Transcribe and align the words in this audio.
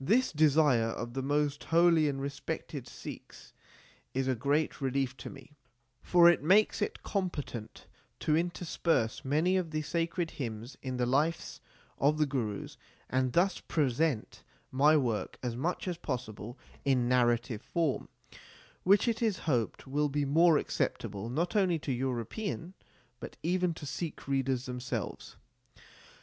This 0.00 0.32
desire 0.32 0.88
of 0.88 1.12
the 1.12 1.20
most 1.20 1.64
holy 1.64 2.08
and 2.08 2.18
respected 2.18 2.88
Sikhs 2.88 3.52
is 4.14 4.26
a 4.26 4.34
great 4.34 4.80
relief 4.80 5.14
to 5.18 5.28
me, 5.28 5.58
for 6.00 6.30
it 6.30 6.40
PREFACE 6.40 6.40
xvii 6.40 6.46
makes 6.46 6.80
it 6.80 7.02
competent 7.02 7.86
to 8.20 8.34
intersperse 8.34 9.22
many 9.22 9.58
of 9.58 9.70
the 9.70 9.82
sacred 9.82 10.30
hymns 10.30 10.78
in 10.80 10.96
the 10.96 11.04
lives 11.04 11.60
of 11.98 12.16
the 12.16 12.24
Gurus, 12.24 12.78
and 13.10 13.34
thus 13.34 13.60
present 13.60 14.42
my 14.70 14.96
work 14.96 15.36
as 15.42 15.54
much 15.56 15.86
as 15.86 15.98
possible 15.98 16.56
in 16.86 17.06
narrative 17.06 17.60
form, 17.60 18.08
which 18.82 19.06
it 19.06 19.20
is 19.20 19.40
hoped 19.40 19.86
will 19.86 20.08
be 20.08 20.24
more 20.24 20.56
acceptable 20.56 21.28
not 21.28 21.54
only 21.54 21.78
to 21.80 21.92
European, 21.92 22.72
but 23.20 23.36
even 23.42 23.74
to 23.74 23.84
Sikh 23.84 24.26
readers 24.26 24.64
themselves. 24.64 25.36